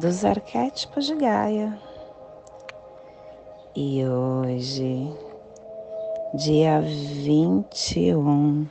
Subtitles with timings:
[0.00, 1.78] dos arquétipos de Gaia.
[3.76, 5.14] E hoje,
[6.32, 8.66] dia 21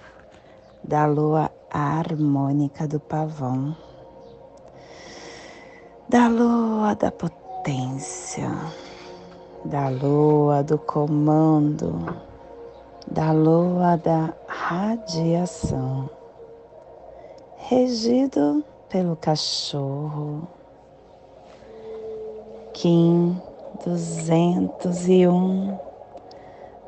[0.84, 3.78] da lua harmônica do pavão,
[6.10, 8.50] da lua da potência,
[9.66, 11.94] da lua do comando,
[13.06, 16.09] da lua da radiação,
[17.56, 20.59] regido pelo cachorro
[22.81, 23.35] Kim
[23.83, 25.77] 201,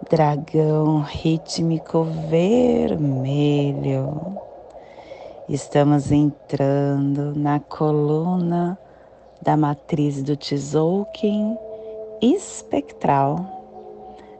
[0.10, 4.38] dragão rítmico vermelho.
[5.50, 8.80] Estamos entrando na coluna
[9.42, 11.58] da matriz do Tzolk'in
[12.22, 13.46] espectral,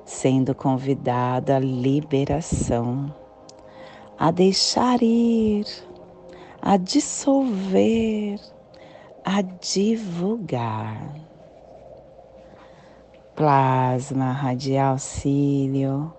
[0.06, 3.14] sendo convidada à liberação,
[4.18, 5.66] a deixar ir,
[6.62, 8.40] a dissolver,
[9.26, 11.30] a divulgar
[13.42, 16.14] plasma radial cílio,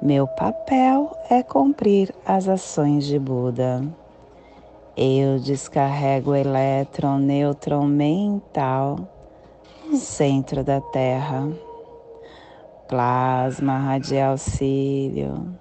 [0.00, 3.84] meu papel é cumprir as ações de Buda.
[4.96, 8.98] Eu descarrego o elétron nêutron mental
[9.84, 11.52] no centro da Terra.
[12.88, 15.54] Plasma radial cílio.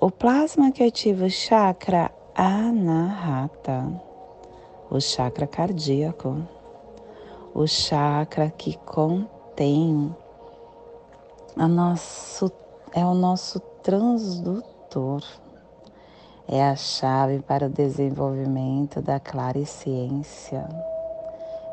[0.00, 3.86] O plasma que ativa o chakra anahata,
[4.90, 6.36] o chakra cardíaco,
[7.54, 10.16] o chakra que contém tem
[11.54, 12.50] a nosso,
[12.94, 15.22] é o nosso transdutor,
[16.48, 20.66] é a chave para o desenvolvimento da clariciência,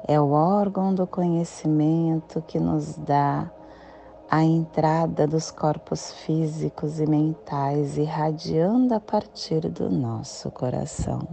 [0.06, 3.50] é o órgão do conhecimento que nos dá
[4.30, 11.25] a entrada dos corpos físicos e mentais irradiando a partir do nosso coração,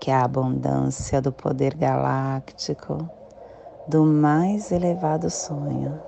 [0.00, 3.25] que é a abundância do poder galáctico
[3.88, 6.00] do mais elevado sonho,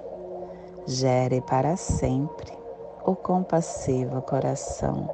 [0.87, 2.53] gere para sempre
[3.05, 5.09] o compassivo coração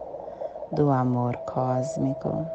[0.72, 2.46] do amor cósmico,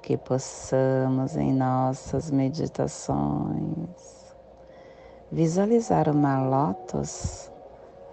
[0.00, 4.20] que possamos em nossas meditações
[5.32, 7.50] visualizar uma lótus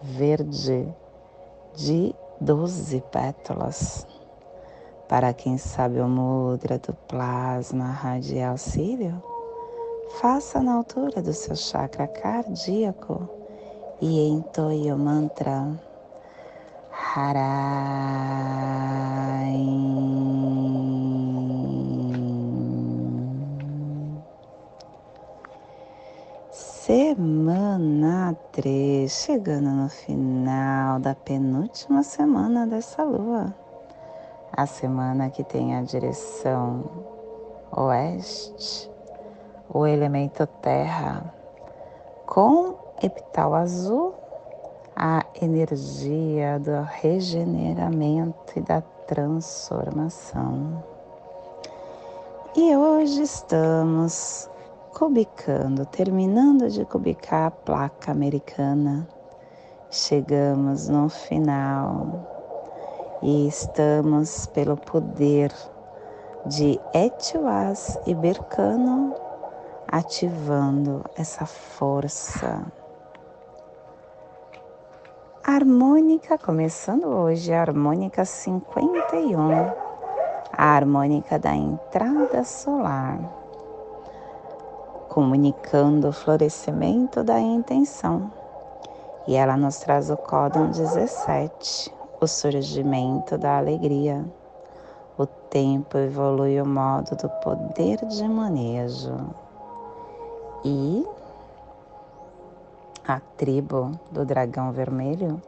[0.01, 0.87] verde
[1.75, 4.05] de doze pétalas.
[5.07, 9.21] Para quem sabe o mudra do plasma radial cílio,
[10.09, 13.29] Faça na altura do seu chakra cardíaco
[14.01, 15.79] e entoie o mantra
[17.15, 17.67] Harai.
[26.51, 33.53] Semana 3, chegando no final da penúltima semana dessa lua.
[34.51, 36.83] A semana que tem a direção
[37.71, 38.89] oeste
[39.69, 41.33] o elemento terra
[42.25, 44.13] com epital azul,
[44.95, 50.83] a energia do regeneramento e da transformação.
[52.55, 54.49] E hoje estamos
[54.93, 59.07] cubicando, terminando de cubicar a placa americana.
[59.91, 62.27] Chegamos no final
[63.21, 65.53] e estamos pelo poder
[66.47, 69.26] de Etiwas e Bercano
[69.87, 72.65] ativando essa força
[75.43, 79.49] harmônica, começando hoje a harmônica 51,
[80.51, 83.17] a harmônica da entrada solar,
[85.07, 88.29] comunicando o florescimento da intenção.
[89.25, 94.25] E ela nos traz o códon 17, o surgimento da alegria.
[95.17, 99.46] O tempo evolui o modo do poder de manejo
[100.63, 101.05] e
[103.07, 105.41] a tribo do dragão vermelho,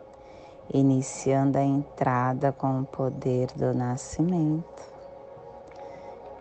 [0.73, 4.89] iniciando a entrada com o poder do nascimento.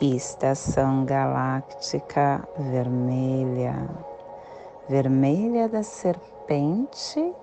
[0.00, 3.88] Estação galáctica vermelha,
[4.88, 7.34] vermelha da serpente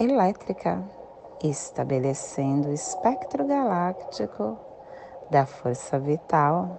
[0.00, 0.82] elétrica,
[1.44, 4.56] estabelecendo o espectro galáctico
[5.30, 6.78] da força vital,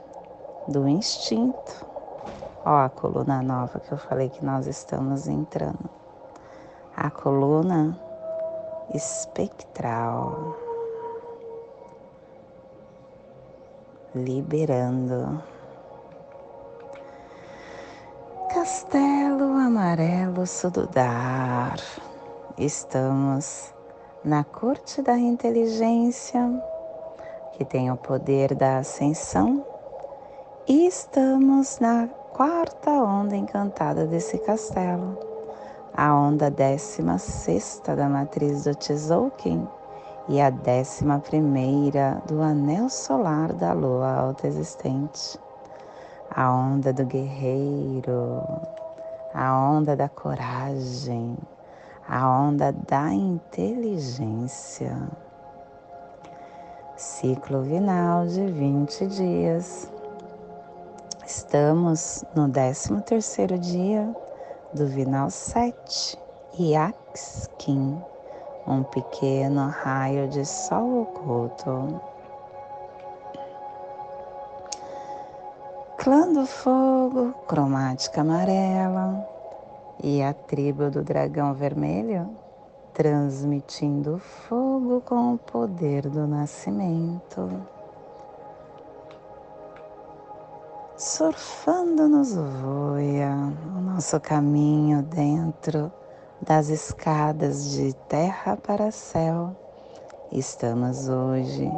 [0.68, 1.96] do instinto
[2.69, 5.90] Ó, a coluna nova que eu falei que nós estamos entrando.
[6.98, 7.98] A coluna
[8.94, 10.54] espectral.
[14.14, 15.42] Liberando.
[18.54, 21.78] Castelo Amarelo Sududar.
[22.58, 23.74] Estamos
[24.25, 26.42] na corte da inteligência,
[27.54, 29.66] que tem o poder da ascensão,
[30.68, 35.18] e estamos na quarta onda encantada desse castelo,
[35.92, 39.68] a onda décima sexta da matriz do Tzolk'in
[40.30, 45.39] e a décima primeira do anel solar da lua autoexistente,
[46.30, 48.44] a onda do guerreiro,
[49.33, 51.36] a onda da coragem,
[52.07, 54.95] a onda da inteligência.
[56.95, 59.96] Ciclo vinal de 20 dias.
[61.47, 64.13] Estamos no 13 terceiro dia
[64.73, 66.19] do vinal 7,
[66.59, 68.01] Yaxkin,
[68.67, 72.01] um pequeno raio de sol oculto.
[75.97, 79.25] Clã do fogo, cromática amarela,
[80.03, 82.29] e a tribo do dragão vermelho,
[82.94, 87.76] transmitindo fogo com o poder do nascimento.
[90.97, 93.31] Surfando nos voia
[93.77, 95.91] o nosso caminho dentro
[96.41, 99.55] das escadas de terra para céu.
[100.31, 101.71] Estamos hoje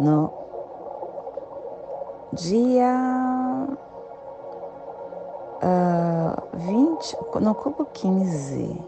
[0.00, 0.32] no
[2.32, 3.68] dia
[5.62, 8.82] uh, 20, no cubo 15,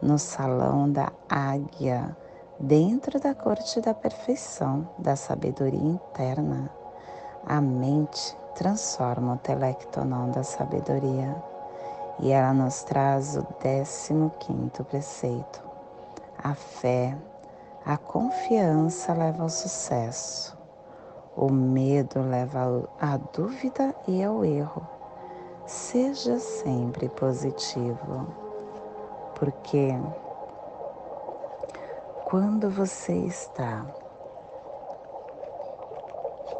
[0.00, 2.16] no salão da águia,
[2.56, 6.70] dentro da corte da perfeição, da sabedoria interna.
[7.44, 11.34] A mente transforma o telectonon da sabedoria
[12.20, 13.42] e ela nos traz o
[14.38, 15.62] 15 preceito.
[16.42, 17.16] A fé,
[17.84, 20.56] a confiança leva ao sucesso.
[21.36, 24.86] O medo leva à dúvida e ao erro.
[25.66, 28.26] Seja sempre positivo,
[29.34, 29.98] porque
[32.24, 33.86] quando você está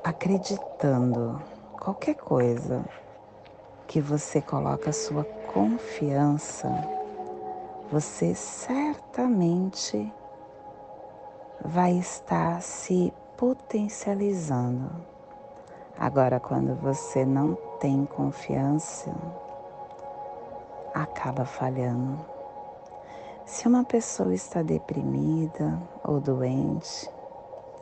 [0.04, 1.40] acreditando
[1.82, 2.84] qualquer coisa
[3.88, 6.69] que você coloca a sua confiança,
[7.90, 10.12] você certamente
[11.64, 14.93] vai estar se potencializando.
[15.99, 19.12] Agora, quando você não tem confiança,
[20.94, 22.25] acaba falhando.
[23.44, 27.11] Se uma pessoa está deprimida ou doente,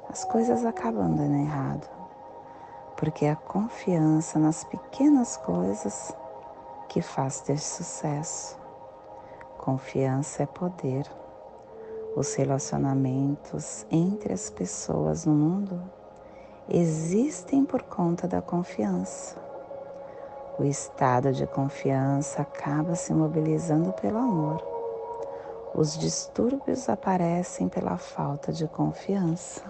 [0.08, 1.99] as coisas acabam dando errado,
[3.00, 6.14] porque a confiança nas pequenas coisas
[6.86, 8.58] que faz ter sucesso.
[9.56, 11.10] Confiança é poder.
[12.14, 15.80] Os relacionamentos entre as pessoas no mundo
[16.68, 19.38] existem por conta da confiança.
[20.58, 24.62] O estado de confiança acaba se mobilizando pelo amor.
[25.74, 29.62] Os distúrbios aparecem pela falta de confiança.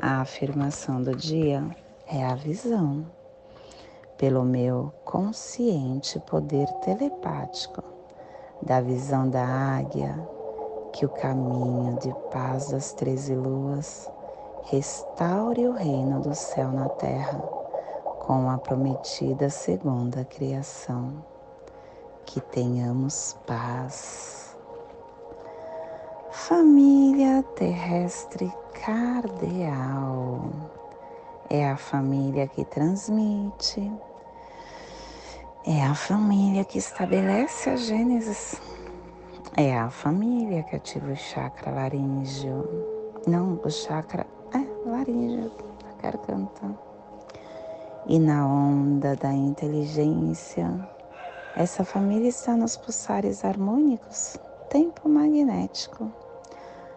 [0.00, 1.68] A afirmação do dia
[2.10, 3.04] é a visão,
[4.16, 7.82] pelo meu consciente poder telepático
[8.62, 10.18] da visão da águia,
[10.92, 14.10] que o caminho de paz das treze luas
[14.64, 17.38] restaure o reino do céu na terra
[18.20, 21.24] com a prometida segunda criação.
[22.24, 24.56] Que tenhamos paz.
[26.30, 28.52] Família terrestre
[28.84, 30.77] cardeal
[31.50, 33.90] é a família que transmite,
[35.66, 38.60] é a família que estabelece a Gênesis,
[39.56, 42.68] é a família que ativa o chakra laríngeo,
[43.26, 45.50] não o chakra é laríngeo,
[45.88, 46.78] a garganta
[48.06, 50.68] e na onda da inteligência.
[51.56, 54.38] Essa família está nos pulsares harmônicos,
[54.68, 56.12] tempo magnético,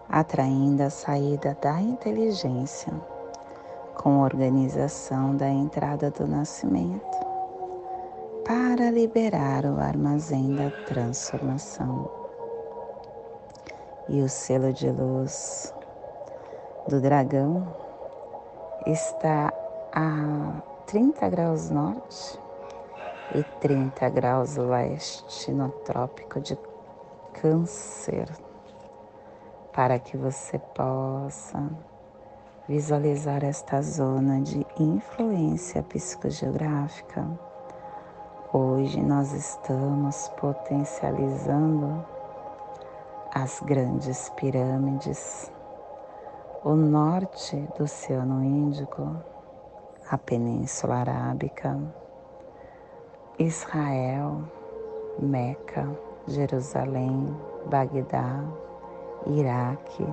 [0.10, 2.94] atraindo a saída da inteligência,
[4.02, 7.18] com organização da entrada do nascimento,
[8.44, 12.10] para liberar o armazém da transformação.
[14.10, 15.72] E o selo de luz
[16.88, 17.68] do dragão
[18.88, 19.54] está
[19.94, 22.40] a 30 graus norte
[23.36, 26.58] e 30 graus leste no trópico de
[27.34, 28.28] Câncer,
[29.72, 31.91] para que você possa
[32.72, 37.28] visualizar esta zona de influência psicogeográfica.
[38.54, 42.06] Hoje nós estamos potencializando
[43.36, 45.52] as grandes pirâmides,
[46.64, 49.18] o norte do Oceano Índico,
[50.10, 51.78] a Península Arábica,
[53.38, 54.44] Israel,
[55.20, 55.90] Meca,
[56.26, 57.36] Jerusalém,
[57.66, 58.46] Bagdá,
[59.28, 60.08] Iraque,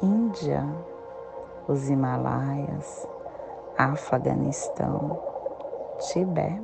[0.00, 0.64] Índia,
[1.66, 3.08] os Himalaias,
[3.78, 5.20] Afeganistão,
[5.98, 6.62] Tibete,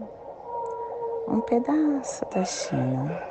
[1.28, 3.22] um pedaço da China.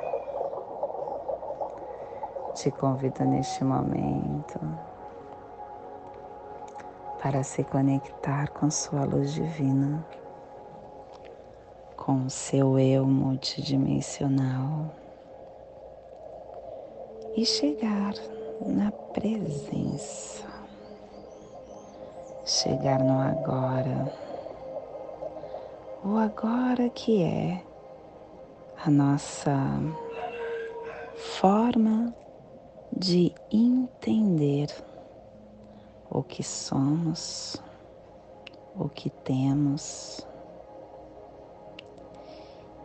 [2.54, 4.58] Te convido neste momento
[7.22, 10.04] para se conectar com sua luz divina,
[11.96, 14.86] com seu eu multidimensional
[17.36, 18.14] e chegar
[18.60, 20.49] na presença,
[22.50, 24.12] chegar no agora,
[26.02, 27.62] o agora que é
[28.84, 29.56] a nossa
[31.16, 32.12] forma
[32.92, 34.68] de entender
[36.10, 37.62] o que somos,
[38.76, 40.26] o que temos.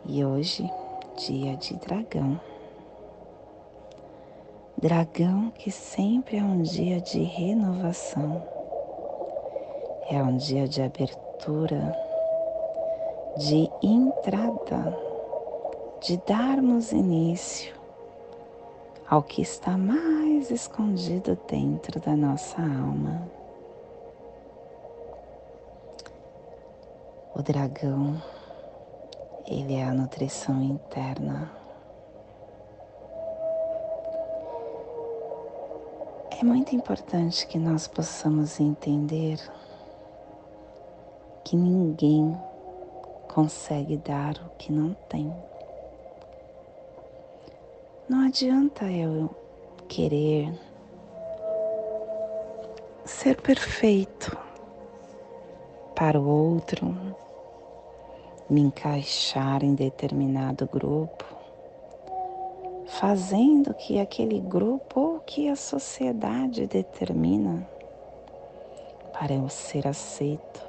[0.04, 0.70] E hoje,
[1.16, 2.40] dia de dragão.
[4.78, 8.55] Dragão que sempre é um dia de renovação,
[10.08, 11.96] é um dia de abertura,
[13.36, 14.96] de entrada,
[16.00, 17.74] de darmos início
[19.08, 23.28] ao que está mais escondido dentro da nossa alma.
[27.34, 28.20] O dragão,
[29.46, 31.50] ele é a nutrição interna
[36.38, 39.40] É muito importante que nós possamos entender
[41.46, 42.36] que ninguém
[43.32, 45.32] consegue dar o que não tem.
[48.08, 49.30] Não adianta eu
[49.86, 50.52] querer
[53.04, 54.36] ser perfeito
[55.94, 56.92] para o outro,
[58.50, 61.24] me encaixar em determinado grupo,
[62.86, 67.64] fazendo que aquele grupo ou que a sociedade determina
[69.12, 70.65] para eu ser aceito.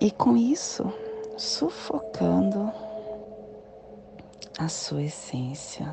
[0.00, 0.92] E com isso,
[1.36, 2.72] sufocando
[4.58, 5.86] a sua essência,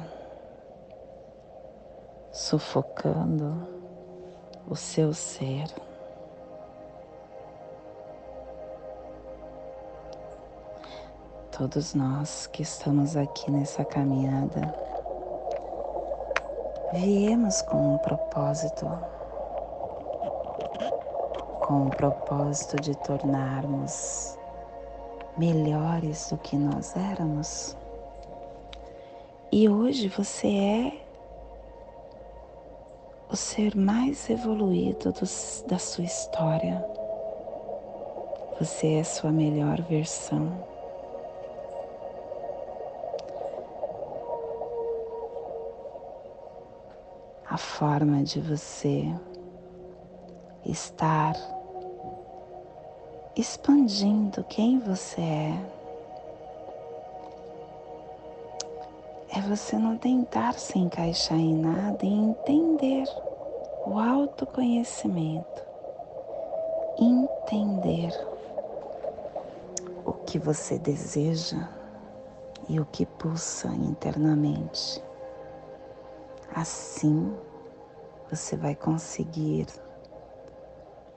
[2.32, 3.68] sufocando
[4.68, 5.68] o seu ser.
[11.58, 14.76] todos nós que estamos aqui nessa caminhada,
[16.94, 18.88] viemos com um propósito,
[21.68, 24.40] com o propósito de tornarmos
[25.38, 27.76] melhores do que nós éramos.
[29.52, 30.94] E hoje você é
[33.30, 35.12] o ser mais evoluído
[35.68, 36.84] da sua história.
[38.62, 40.66] Você é sua melhor versão.
[47.50, 49.06] a forma de você
[50.66, 51.34] estar
[53.38, 55.78] expandindo quem você é.
[59.36, 63.08] É você não tentar se encaixar em nada e entender
[63.86, 65.64] o autoconhecimento,
[67.00, 68.12] entender
[70.04, 71.70] o que você deseja
[72.68, 75.04] e o que pulsa internamente.
[76.56, 77.36] Assim,
[78.32, 79.68] você vai conseguir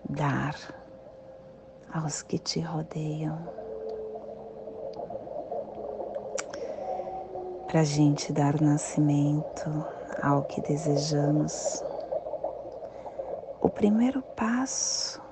[0.05, 0.80] dar
[1.93, 3.39] aos que te rodeiam.
[7.67, 9.87] Para a gente dar nascimento
[10.23, 11.85] ao que desejamos,
[13.61, 15.23] o primeiro passo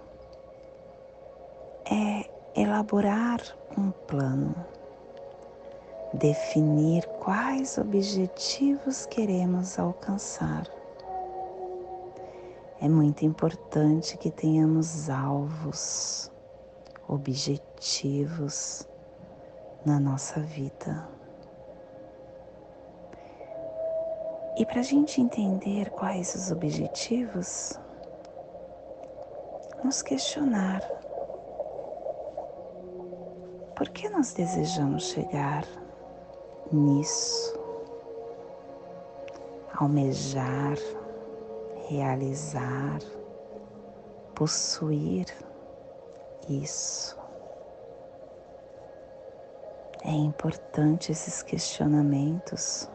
[1.91, 3.41] é elaborar
[3.77, 4.55] um plano,
[6.13, 10.67] definir quais objetivos queremos alcançar.
[12.81, 16.31] É muito importante que tenhamos alvos,
[17.09, 18.89] objetivos
[19.85, 21.09] na nossa vida.
[24.57, 27.79] E para a gente entender quais os objetivos,
[29.83, 30.83] nos questionar.
[33.77, 35.65] Por que nós desejamos chegar
[36.73, 37.59] nisso,
[39.75, 40.77] almejar
[41.89, 42.99] realizar,
[44.35, 45.27] possuir
[46.49, 47.17] isso.
[50.05, 52.89] É importante esses questionamentos,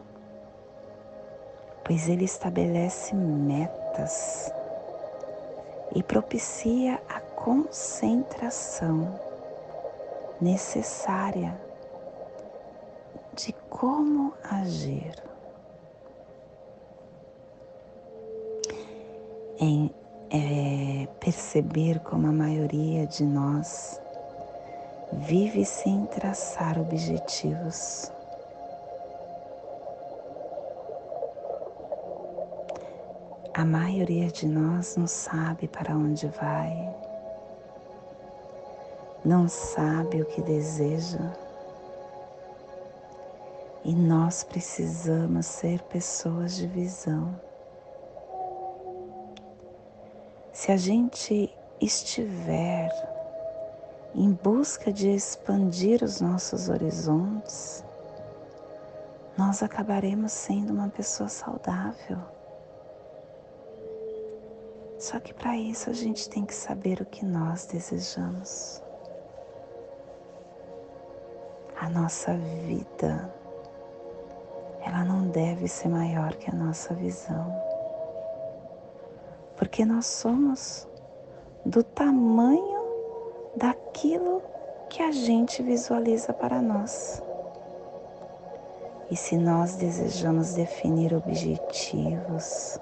[1.84, 4.50] pois ele estabelece metas
[5.94, 9.08] e propicia a concentração
[10.40, 11.60] necessária
[13.34, 15.14] de como agir.
[19.58, 19.94] Em
[20.34, 24.00] é, perceber como a maioria de nós
[25.12, 28.10] vive sem traçar objetivos.
[33.54, 36.92] A maioria de nós não sabe para onde vai,
[39.24, 41.32] não sabe o que deseja.
[43.84, 47.38] E nós precisamos ser pessoas de visão.
[50.64, 52.90] Se a gente estiver
[54.14, 57.84] em busca de expandir os nossos horizontes,
[59.36, 62.16] nós acabaremos sendo uma pessoa saudável.
[64.98, 68.82] Só que para isso a gente tem que saber o que nós desejamos.
[71.78, 73.30] A nossa vida,
[74.80, 77.63] ela não deve ser maior que a nossa visão.
[79.64, 80.86] Porque nós somos
[81.64, 82.84] do tamanho
[83.56, 84.42] daquilo
[84.90, 87.22] que a gente visualiza para nós.
[89.10, 92.78] E se nós desejamos definir objetivos,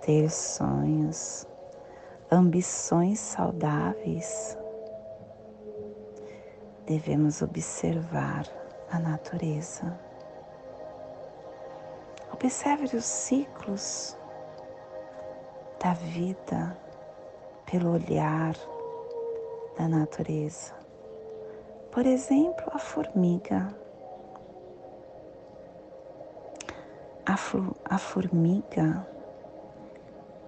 [0.00, 1.46] ter sonhos,
[2.28, 4.58] ambições saudáveis,
[6.86, 8.48] devemos observar
[8.90, 9.96] a natureza.
[12.32, 14.17] Observe os ciclos
[15.80, 16.76] da vida
[17.70, 18.54] pelo olhar
[19.76, 20.74] da natureza.
[21.92, 23.74] Por exemplo, a formiga.
[27.26, 27.34] A,
[27.94, 29.06] a formiga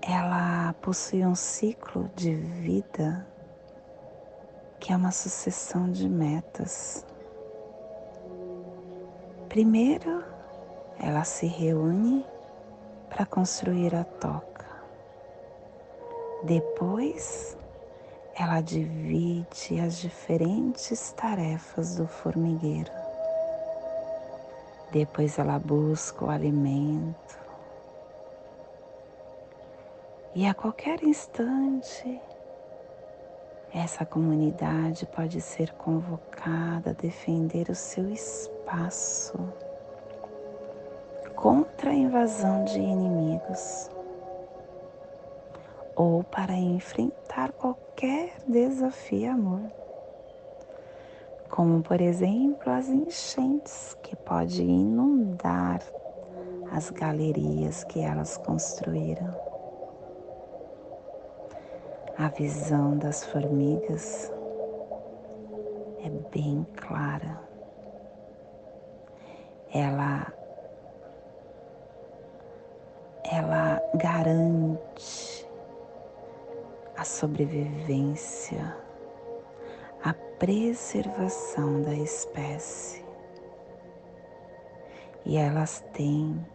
[0.02, 3.26] ela possui um ciclo de vida
[4.81, 7.05] que é uma sucessão de metas.
[9.48, 10.24] Primeiro,
[10.98, 12.24] ela se reúne
[13.11, 14.49] para construir a toca.
[16.42, 17.57] Depois,
[18.35, 22.90] ela divide as diferentes tarefas do formigueiro.
[24.90, 27.38] Depois ela busca o alimento,
[30.35, 32.20] e a qualquer instante,
[33.74, 39.38] essa comunidade pode ser convocada a defender o seu espaço
[41.35, 43.90] contra a invasão de inimigos
[46.00, 49.70] ou para enfrentar qualquer desafio amor,
[51.50, 55.82] como por exemplo as enchentes que pode inundar
[56.72, 59.28] as galerias que elas construíram.
[62.16, 64.32] A visão das formigas
[66.02, 67.38] é bem clara.
[69.70, 70.32] Ela
[73.30, 75.30] ela garante
[77.00, 78.76] a sobrevivência,
[80.04, 83.02] a preservação da espécie.
[85.24, 86.46] E elas têm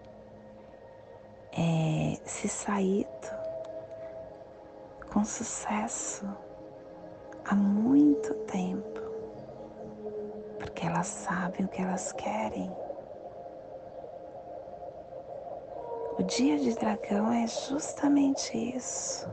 [1.52, 3.10] é, se saído
[5.12, 6.28] com sucesso
[7.44, 9.02] há muito tempo,
[10.60, 12.72] porque elas sabem o que elas querem.
[16.20, 19.28] O dia de dragão é justamente isso.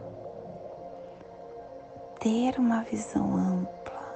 [2.22, 4.14] Ter uma visão ampla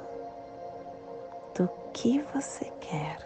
[1.56, 3.18] do que você quer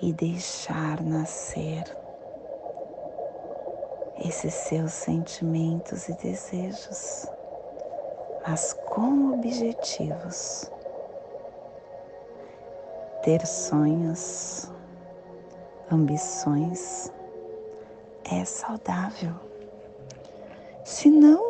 [0.00, 1.84] e deixar nascer
[4.24, 7.26] esses seus sentimentos e desejos,
[8.44, 10.68] mas com objetivos.
[13.22, 14.68] Ter sonhos,
[15.88, 17.12] ambições
[18.24, 19.32] é saudável.
[20.84, 21.49] Senão,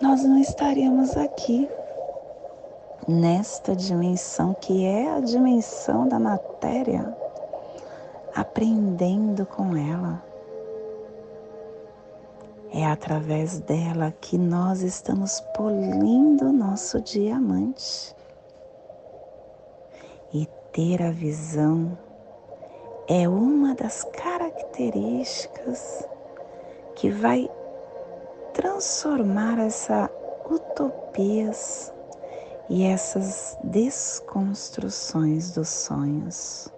[0.00, 1.68] nós não estaríamos aqui
[3.06, 7.14] nesta dimensão que é a dimensão da matéria,
[8.34, 10.30] aprendendo com ela
[12.72, 18.14] é através dela que nós estamos polindo nosso diamante.
[20.32, 21.98] E ter a visão
[23.08, 26.06] é uma das características
[26.94, 27.50] que vai
[28.60, 30.10] transformar essa
[30.44, 31.90] utopias
[32.68, 36.68] e essas desconstruções dos sonhos.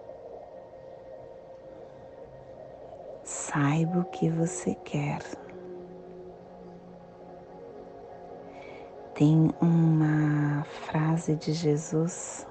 [3.24, 5.22] Saiba o que você quer.
[9.14, 12.46] Tem uma frase de Jesus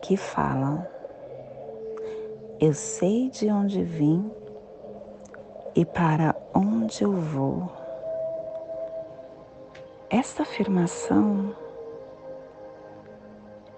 [0.00, 0.88] que fala:
[2.60, 4.43] Eu sei de onde vim
[5.74, 7.70] e para onde eu vou.
[10.08, 11.54] Esta afirmação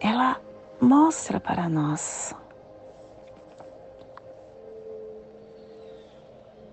[0.00, 0.40] ela
[0.80, 2.35] mostra para nós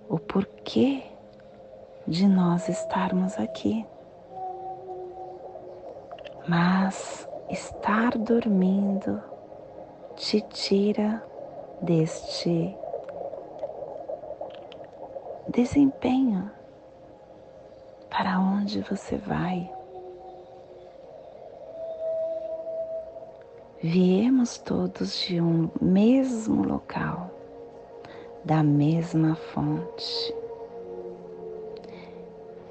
[0.10, 1.04] o porquê
[2.06, 3.86] de nós estarmos aqui.
[6.48, 9.22] Mas estar dormindo
[10.16, 11.24] te tira
[11.82, 12.76] deste
[15.54, 16.50] desempenho
[18.10, 19.72] para onde você vai.
[23.82, 27.30] Viemos todos de um mesmo local,
[28.44, 30.34] da mesma fonte,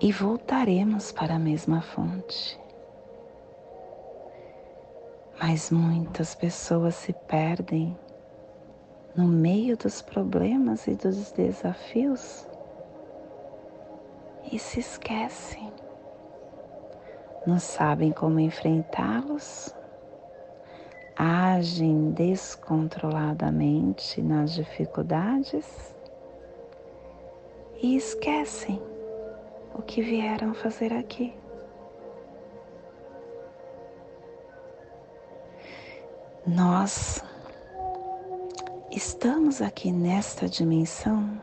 [0.01, 2.59] e voltaremos para a mesma fonte.
[5.40, 7.97] Mas muitas pessoas se perdem
[9.14, 12.51] no meio dos problemas e dos desafios
[14.50, 15.70] e se esquecem.
[17.46, 19.74] Não sabem como enfrentá-los,
[21.16, 25.94] agem descontroladamente nas dificuldades
[27.83, 28.81] e esquecem
[29.74, 31.35] o que vieram fazer aqui.
[36.46, 37.24] Nós
[38.90, 41.40] estamos aqui nesta dimensão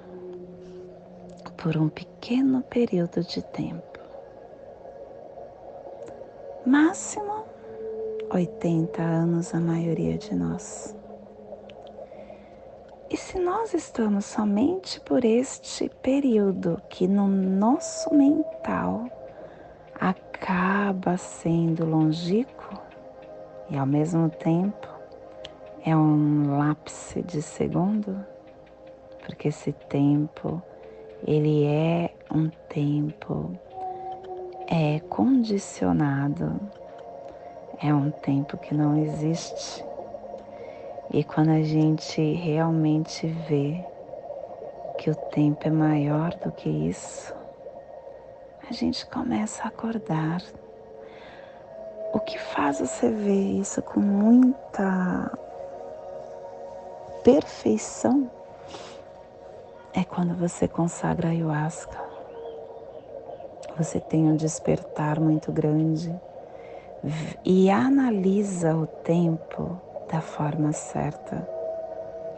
[1.61, 3.99] por um pequeno período de tempo.
[6.65, 7.43] Máximo
[8.31, 10.95] 80 anos a maioria de nós.
[13.09, 19.09] E se nós estamos somente por este período que no nosso mental
[19.99, 22.81] acaba sendo longínquo
[23.69, 24.87] e ao mesmo tempo
[25.85, 28.25] é um lápis de segundo,
[29.25, 30.63] porque esse tempo
[31.25, 33.51] ele é um tempo
[34.71, 36.59] é condicionado,
[37.81, 39.83] é um tempo que não existe.
[41.11, 43.83] E quando a gente realmente vê
[44.99, 47.33] que o tempo é maior do que isso,
[48.69, 50.43] a gente começa a acordar.
[52.13, 55.31] O que faz você ver isso com muita
[57.23, 58.29] perfeição
[59.99, 61.99] é quando você consagra a ayahuasca.
[63.77, 66.17] Você tem um despertar muito grande
[67.43, 69.77] e analisa o tempo
[70.09, 71.45] da forma certa.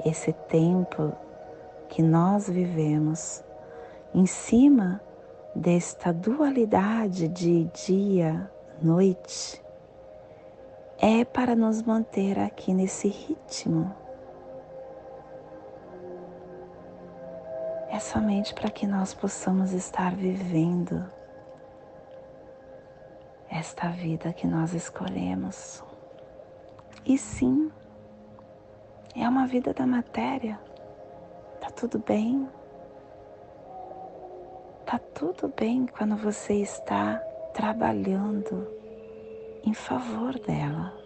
[0.03, 1.13] Esse tempo
[1.87, 3.43] que nós vivemos
[4.11, 4.99] em cima
[5.53, 8.49] desta dualidade de dia,
[8.81, 9.63] noite,
[10.97, 14.00] é para nos manter aqui nesse ritmo
[17.91, 21.11] é somente para que nós possamos estar vivendo
[23.49, 25.83] esta vida que nós escolhemos.
[27.05, 27.69] E sim,
[29.13, 30.57] é uma vida da matéria.
[31.59, 32.47] Tá tudo bem.
[34.85, 37.17] Tá tudo bem quando você está
[37.53, 38.69] trabalhando
[39.65, 40.97] em favor dela.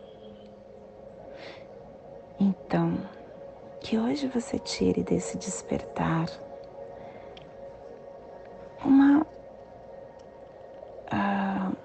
[2.40, 2.96] Então,
[3.80, 6.45] que hoje você tire desse despertar
[8.86, 9.26] uma,
[11.12, 11.76] uh,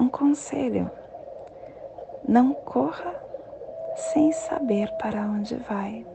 [0.00, 0.90] um conselho.
[2.26, 3.14] Não corra
[3.94, 6.06] sem saber para onde vai.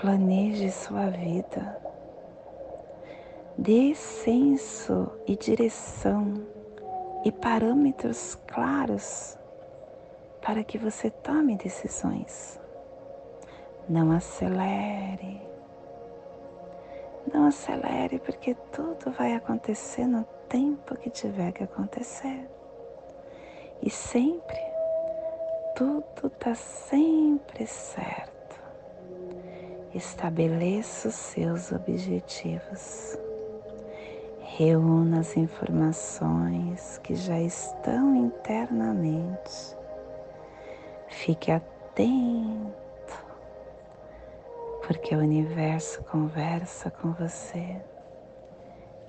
[0.00, 1.80] Planeje sua vida.
[3.56, 6.34] Dê senso e direção
[7.24, 9.38] e parâmetros claros
[10.42, 12.60] para que você tome decisões.
[13.88, 15.53] Não acelere
[17.34, 22.48] não acelere, porque tudo vai acontecer no tempo que tiver que acontecer.
[23.82, 24.60] E sempre,
[25.74, 28.32] tudo está sempre certo.
[29.92, 33.18] Estabeleça os seus objetivos.
[34.56, 39.76] Reúna as informações que já estão internamente.
[41.08, 42.83] Fique atento
[44.86, 47.76] porque o universo conversa com você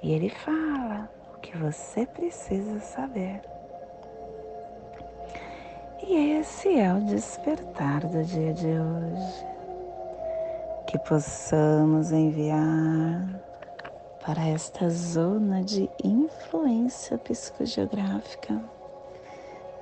[0.01, 3.41] e ele fala o que você precisa saber.
[6.07, 9.45] E esse é o despertar do dia de hoje.
[10.88, 13.27] Que possamos enviar
[14.23, 18.61] para esta zona de influência psicogeográfica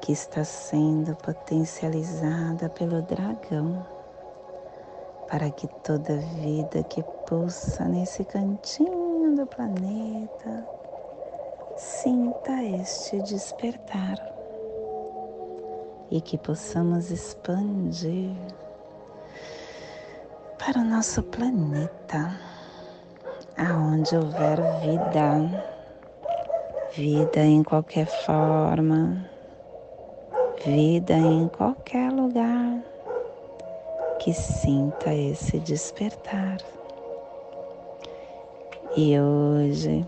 [0.02, 3.86] que está sendo potencializada pelo dragão,
[5.34, 10.64] para que toda vida que pulsa nesse cantinho do planeta
[11.76, 14.16] sinta este despertar
[16.12, 18.36] e que possamos expandir
[20.60, 22.40] para o nosso planeta,
[23.58, 25.66] aonde houver vida,
[26.96, 29.28] vida em qualquer forma
[30.64, 32.93] vida em qualquer lugar
[34.24, 36.58] que sinta esse despertar.
[38.96, 40.06] E hoje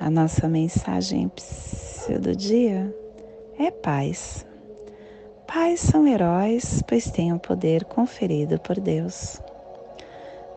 [0.00, 1.30] a nossa mensagem
[2.22, 2.90] do dia
[3.58, 4.46] é paz.
[5.46, 9.38] Pais são heróis, pois têm o poder conferido por Deus.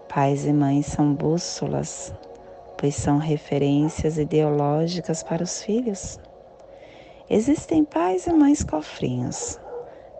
[0.08, 2.14] Pais e mães são bússolas,
[2.78, 6.18] pois são referências ideológicas para os filhos.
[7.30, 9.60] Existem pais e mães cofrinhos.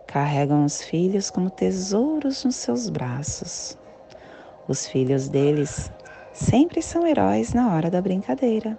[0.08, 3.76] Carregam os filhos como tesouros nos seus braços.
[4.66, 5.92] Os filhos deles
[6.32, 8.78] sempre são heróis na hora da brincadeira.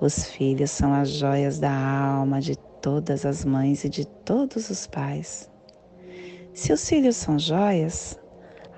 [0.00, 4.86] Os filhos são as joias da alma de todas as mães e de todos os
[4.86, 5.50] pais.
[6.54, 8.18] Se os filhos são joias,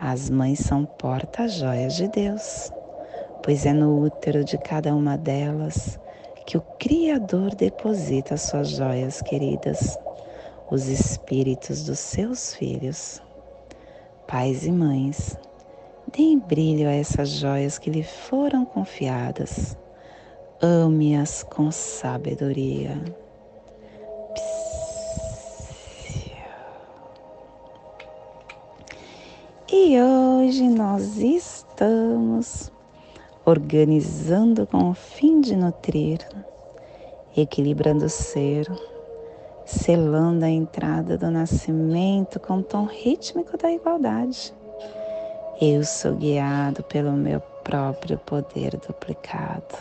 [0.01, 2.73] as mães são porta-joias de Deus,
[3.45, 5.97] pois é no útero de cada uma delas
[6.45, 9.97] que o Criador deposita suas joias queridas,
[10.71, 13.23] os espíritos dos seus filhos.
[14.27, 15.39] Pais e mães,
[16.13, 19.77] deem brilho a essas joias que lhe foram confiadas.
[20.61, 23.01] Ame-as com sabedoria.
[29.71, 32.73] E hoje nós estamos
[33.45, 36.19] organizando com o fim de nutrir,
[37.37, 38.67] equilibrando o ser,
[39.67, 44.55] selando a entrada do nascimento com o tom rítmico da igualdade.
[45.61, 49.77] Eu sou guiado pelo meu próprio poder duplicado.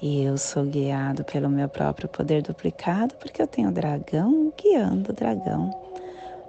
[0.00, 5.12] E eu sou guiado pelo meu próprio poder duplicado porque eu tenho o dragão guiando
[5.12, 5.70] o dragão,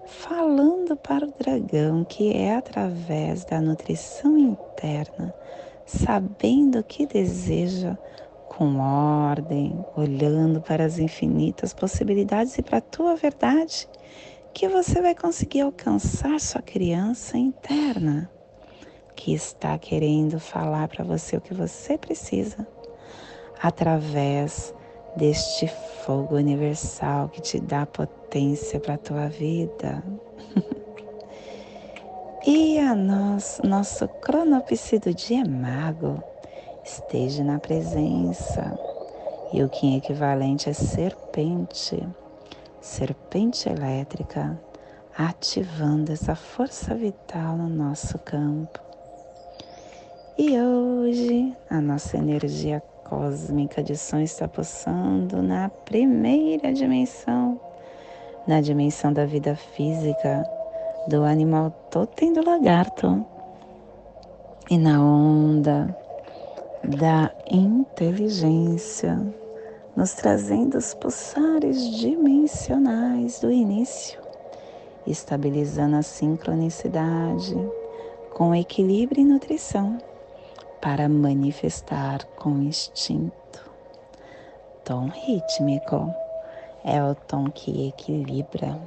[0.08, 5.32] falando para o dragão que é através da nutrição interna
[5.86, 7.98] sabendo o que deseja,
[8.47, 13.88] com ordem, olhando para as infinitas possibilidades e para a tua verdade,
[14.53, 18.29] que você vai conseguir alcançar sua criança interna,
[19.15, 22.67] que está querendo falar para você o que você precisa,
[23.62, 24.73] através
[25.15, 25.67] deste
[26.06, 30.03] fogo universal que te dá potência para a tua vida.
[32.45, 36.21] E a nós, nosso cronopse do dia mago
[36.84, 38.78] esteja na presença.
[39.52, 42.08] E o que é equivalente é serpente,
[42.82, 44.60] serpente elétrica,
[45.17, 48.80] ativando essa força vital no nosso campo.
[50.38, 57.62] E hoje a nossa energia cósmica de som está pulsando na primeira dimensão,
[58.48, 60.43] na dimensão da vida física
[61.08, 63.24] do animal totem do lagarto
[64.69, 65.96] e na onda
[66.84, 69.17] da inteligência,
[69.96, 74.19] nos trazendo os pulsares dimensionais do início,
[75.08, 77.56] estabilizando a sincronicidade
[78.34, 79.98] com equilíbrio e nutrição
[80.82, 83.72] para manifestar com instinto.
[84.84, 86.13] Tom rítmico
[86.84, 88.78] é o tom que equilibra,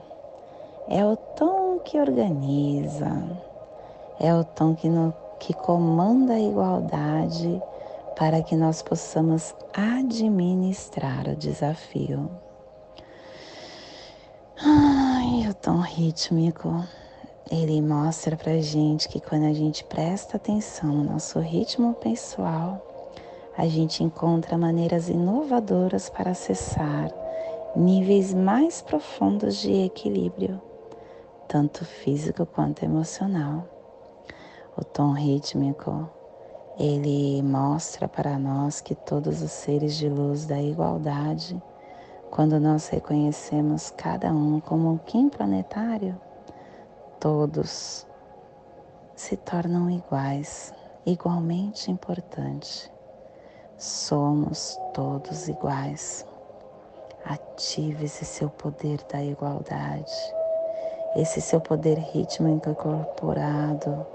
[0.87, 3.11] é o tom que organiza,
[4.21, 7.63] é o tom que, no, que comanda a igualdade
[8.17, 12.31] para que nós possamos administrar o desafio.
[14.59, 16.83] Ai, o tom rítmico,
[17.51, 22.83] ele mostra pra gente que quando a gente presta atenção no nosso ritmo pessoal,
[23.57, 27.11] a gente encontra maneiras inovadoras para acessar
[27.77, 30.61] níveis mais profundos de equilíbrio
[31.47, 33.67] tanto físico quanto emocional.
[34.77, 36.09] O tom rítmico,
[36.79, 41.61] ele mostra para nós que todos os seres de luz da igualdade,
[42.31, 46.21] quando nós reconhecemos cada um como um Kim planetário,
[47.19, 48.07] todos
[49.15, 50.75] se tornam iguais,
[51.07, 52.91] igualmente importantes.
[53.79, 56.27] Somos todos iguais.
[57.25, 60.13] Ative esse seu poder da igualdade,
[61.17, 64.07] esse seu poder rítmico incorporado,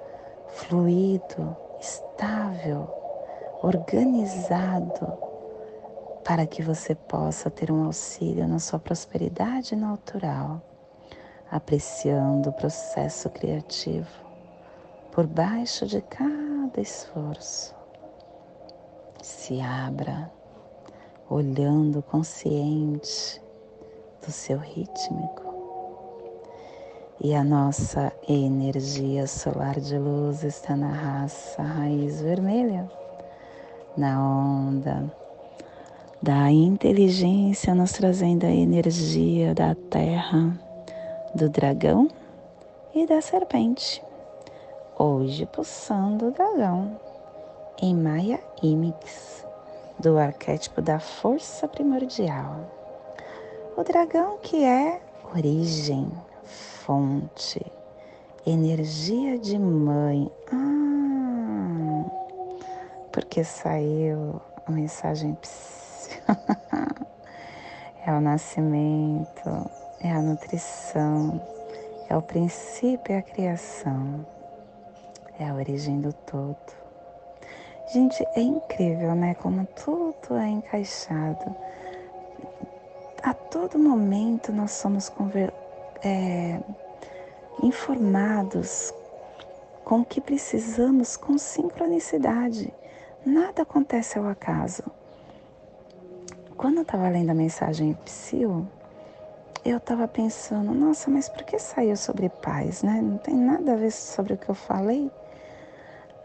[0.48, 2.88] fluido, estável,
[3.64, 5.18] organizado,
[6.24, 10.62] para que você possa ter um auxílio na sua prosperidade natural,
[11.50, 14.08] apreciando o processo criativo
[15.12, 17.76] por baixo de cada esforço.
[19.22, 20.32] Se abra,
[21.28, 23.42] olhando consciente
[24.24, 25.51] do seu rítmico.
[27.24, 32.90] E a nossa energia solar de luz está na raça raiz vermelha,
[33.96, 35.14] na onda
[36.20, 40.60] da inteligência, nos trazendo a energia da terra,
[41.36, 42.08] do dragão
[42.92, 44.04] e da serpente.
[44.98, 47.00] Hoje pulsando o dragão
[47.80, 49.46] em Maya Imix,
[50.00, 52.68] do arquétipo da força primordial.
[53.78, 55.00] O dragão que é
[55.36, 56.12] origem,
[56.92, 57.66] fonte,
[58.46, 60.30] energia de mãe.
[60.52, 62.04] Ah,
[63.14, 65.38] porque saiu a mensagem
[68.06, 69.70] é o nascimento,
[70.02, 71.42] é a nutrição,
[72.10, 74.26] é o princípio e a criação,
[75.40, 76.58] é a origem do todo.
[77.94, 79.34] Gente, é incrível, né?
[79.36, 81.56] Como tudo é encaixado.
[83.24, 85.10] A todo momento nós somos
[86.04, 86.60] é,
[87.62, 88.94] informados
[89.84, 92.74] com o que precisamos com sincronicidade.
[93.26, 94.84] Nada acontece ao acaso.
[96.58, 98.66] Quando eu estava lendo a mensagem Psil,
[99.66, 103.02] eu estava pensando, nossa, mas por que saiu sobre paz, né?
[103.02, 105.12] Não tem nada a ver sobre o que eu falei.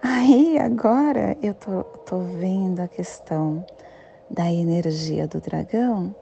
[0.02, 3.64] Aí agora eu tô, tô vendo a questão
[4.30, 6.14] da energia do dragão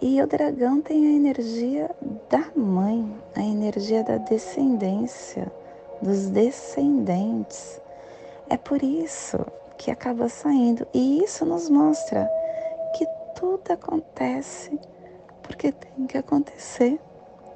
[0.00, 1.90] e o dragão tem a energia
[2.30, 5.50] da mãe, a energia da descendência,
[6.00, 7.80] dos descendentes.
[8.48, 9.38] É por isso
[9.76, 10.86] que acaba saindo.
[10.94, 12.30] E isso nos mostra
[12.96, 14.78] que tudo acontece
[15.42, 17.00] porque tem que acontecer.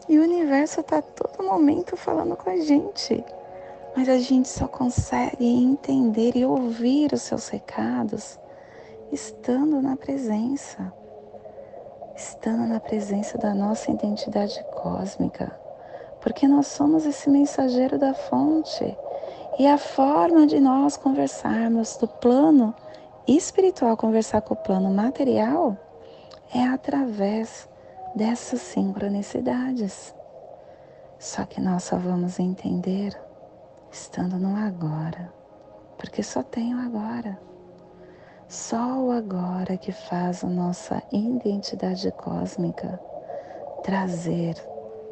[0.09, 3.25] E o universo está a todo momento falando com a gente.
[3.97, 8.39] Mas a gente só consegue entender e ouvir os seus recados
[9.13, 10.93] estando na presença
[12.17, 15.51] estando na presença da nossa identidade cósmica,
[16.21, 18.97] porque nós somos esse mensageiro da fonte.
[19.59, 22.75] E a forma de nós conversarmos do plano
[23.27, 25.77] espiritual, conversar com o plano material,
[26.55, 27.69] é através
[28.15, 30.15] dessas sincronicidades.
[31.19, 33.17] Só que nós só vamos entender
[33.91, 35.33] estando no agora,
[35.99, 37.39] porque só tem o agora.
[38.53, 43.01] Só o agora que faz a nossa identidade cósmica
[43.83, 44.55] trazer,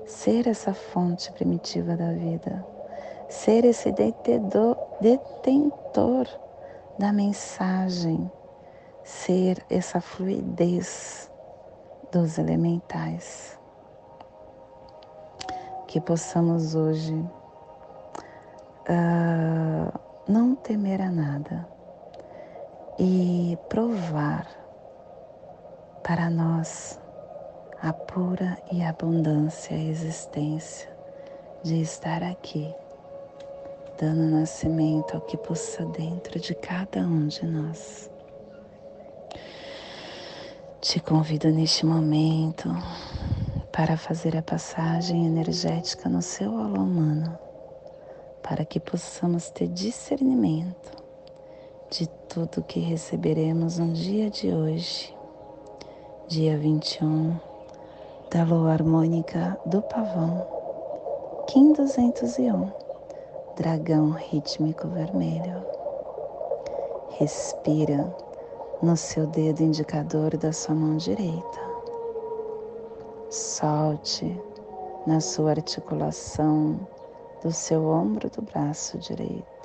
[0.05, 2.63] ser essa fonte primitiva da vida,
[3.31, 6.29] ser esse detentor, detentor
[6.99, 8.31] da mensagem,
[9.03, 11.33] ser essa fluidez
[12.13, 13.59] dos elementais.
[15.89, 17.15] Que possamos hoje
[18.85, 19.99] uh,
[20.29, 21.80] não temer a nada
[22.99, 24.47] e provar
[26.03, 26.99] para nós
[27.83, 30.91] a pura e abundância existência
[31.63, 32.75] de estar aqui,
[33.99, 38.11] dando nascimento ao que pulsa dentro de cada um de nós.
[40.81, 42.69] Te convido neste momento
[43.73, 47.39] para fazer a passagem energética no seu alô humano,
[48.43, 51.00] para que possamos ter discernimento
[51.91, 55.13] de tudo que receberemos no dia de hoje,
[56.29, 57.37] dia 21
[58.31, 60.47] da lua harmônica do pavão,
[61.49, 62.71] Kim 201,
[63.57, 65.67] dragão rítmico vermelho.
[67.19, 68.15] Respira
[68.81, 71.61] no seu dedo indicador da sua mão direita.
[73.29, 74.41] Solte
[75.09, 76.79] na sua articulação
[77.43, 79.60] do seu ombro do braço direito.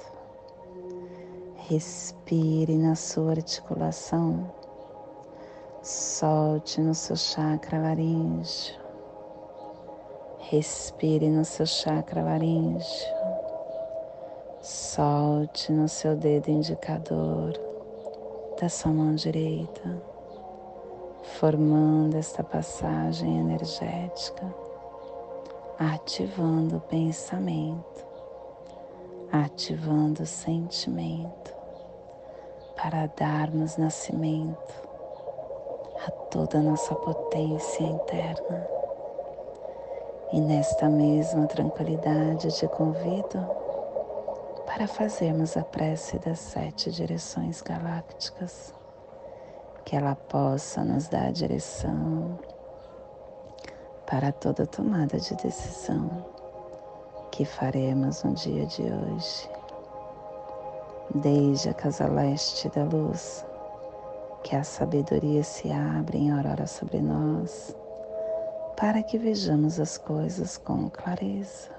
[1.67, 4.51] Respire na sua articulação.
[5.81, 8.75] Solte no seu chakra laríngeo.
[10.41, 12.85] Respire no seu chakra laríngeo.
[14.61, 17.59] Solte no seu dedo indicador
[18.61, 20.03] da sua mão direita,
[21.39, 24.53] formando esta passagem energética,
[25.79, 28.05] ativando o pensamento,
[29.31, 31.54] ativando o sentimento
[32.85, 34.87] para darmos nascimento
[36.05, 38.67] a toda a nossa potência interna.
[40.31, 43.39] E nesta mesma tranquilidade te convido
[44.67, 48.71] para fazermos a prece das sete direções galácticas,
[49.83, 52.37] que ela possa nos dar a direção
[54.05, 56.23] para toda tomada de decisão
[57.31, 59.54] que faremos no dia de hoje.
[61.13, 63.45] Desde a casa leste da luz,
[64.43, 67.75] que a sabedoria se abre em aurora sobre nós,
[68.75, 71.69] para que vejamos as coisas com clareza.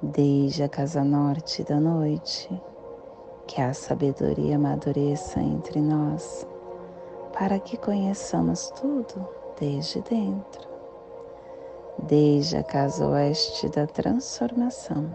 [0.00, 2.48] Desde a casa norte da noite,
[3.46, 6.46] que a sabedoria amadureça entre nós,
[7.32, 10.68] para que conheçamos tudo desde dentro.
[11.98, 15.14] Desde a casa oeste da transformação,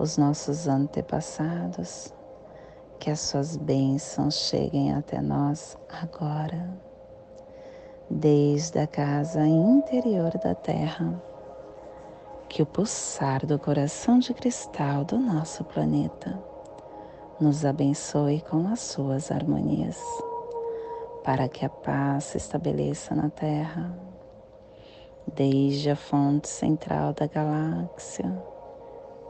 [0.00, 2.14] os nossos antepassados,
[2.98, 6.70] que as suas bênçãos cheguem até nós agora,
[8.08, 11.22] desde a casa interior da Terra,
[12.48, 16.42] que o pulsar do coração de cristal do nosso planeta
[17.38, 19.98] nos abençoe com as suas harmonias,
[21.22, 23.94] para que a paz se estabeleça na Terra,
[25.26, 28.49] desde a fonte central da galáxia,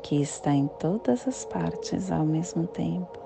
[0.02, 3.20] que está em todas as partes ao mesmo tempo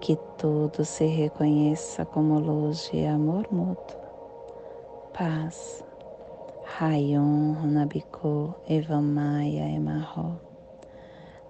[0.00, 3.98] que tudo se reconheça como luz e amor mútuo.
[5.12, 5.82] Paz.
[6.78, 10.38] Rayon Runabiko Evamaya Emarro.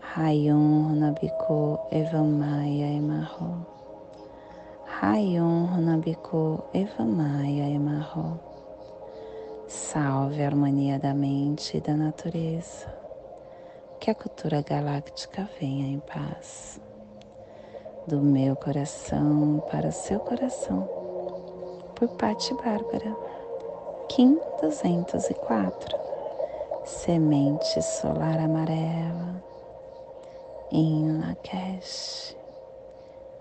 [0.01, 3.67] Rayon Runabiko Evamaya Emarro.
[5.03, 8.41] Rayon Runabiko Evamaya Emarro.
[9.67, 13.06] Salve a harmonia da mente e da natureza.
[14.01, 16.80] Que a cultura galáctica venha em paz.
[18.07, 20.82] Do meu coração para o seu coração,
[21.94, 23.16] por Patti Bárbara,
[24.09, 25.99] Kim 204,
[26.84, 29.42] Semente Solar Amarela,
[30.70, 32.36] em Lakesh.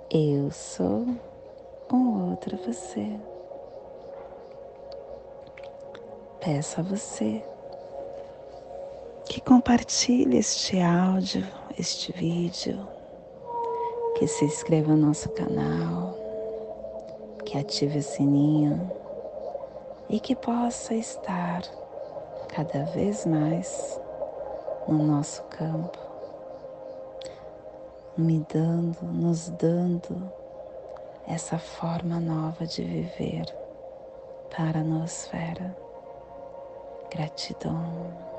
[0.10, 1.06] Eu sou
[1.94, 3.20] um outro você.
[6.40, 7.44] Peço a você
[9.26, 11.46] que compartilhe este áudio,
[11.78, 12.88] este vídeo
[14.18, 16.16] que se inscreva no nosso canal,
[17.44, 18.92] que ative o sininho
[20.10, 21.64] e que possa estar
[22.50, 24.00] cada vez mais
[24.88, 26.00] no nosso campo,
[28.18, 30.32] me dando, nos dando
[31.28, 33.46] essa forma nova de viver
[34.56, 35.76] para a nosfera.
[37.10, 38.35] Gratidão.